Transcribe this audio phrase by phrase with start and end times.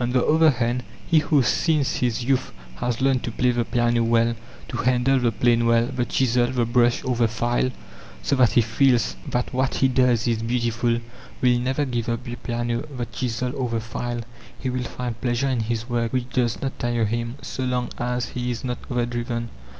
[0.00, 4.04] On the other hand, he who since his youth has learned to play the piano
[4.04, 4.36] well,
[4.68, 7.72] to handle the plane well, the chisel, the brush, or the file,
[8.22, 11.00] so that he feels that what he does is beautiful,
[11.40, 14.20] will never give up the piano, the chisel, or the file.
[14.56, 18.26] He will find pleasure in his work which does not tire him, so long as
[18.28, 19.48] he is not overdriven.